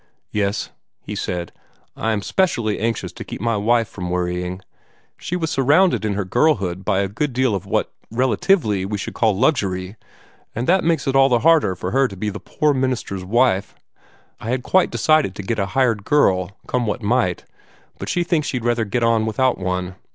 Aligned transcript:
"Yes," 0.31 0.71
he 1.03 1.13
said; 1.13 1.51
"I 1.95 2.11
am 2.11 2.23
specially 2.23 2.79
anxious 2.79 3.11
to 3.11 3.23
keep 3.23 3.39
my 3.39 3.55
wife 3.55 3.87
from 3.87 4.09
worrying. 4.09 4.61
She 5.19 5.35
was 5.35 5.51
surrounded 5.51 6.03
in 6.03 6.15
her 6.15 6.25
girlhood 6.25 6.83
by 6.83 7.01
a 7.01 7.07
good 7.07 7.33
deal 7.33 7.53
of 7.53 7.67
what, 7.67 7.93
relatively, 8.09 8.83
we 8.83 8.97
should 8.97 9.13
call 9.13 9.37
luxury, 9.37 9.97
and 10.55 10.65
that 10.65 10.83
makes 10.83 11.05
it 11.05 11.15
all 11.15 11.29
the 11.29 11.41
harder 11.45 11.75
for 11.75 11.91
her 11.91 12.07
to 12.07 12.17
be 12.17 12.29
a 12.29 12.33
poor 12.39 12.73
minister's 12.73 13.23
wife. 13.23 13.75
I 14.39 14.49
had 14.49 14.63
quite 14.63 14.89
decided 14.89 15.35
to 15.35 15.43
get 15.43 15.59
her 15.59 15.65
a 15.65 15.67
hired 15.67 16.03
girl, 16.03 16.49
come 16.65 16.87
what 16.87 17.03
might, 17.03 17.45
but 17.99 18.09
she 18.09 18.23
thinks 18.23 18.47
she'd 18.47 18.65
rather 18.65 18.85
get 18.85 19.03
on 19.03 19.27
without 19.27 19.59
one. 19.59 19.93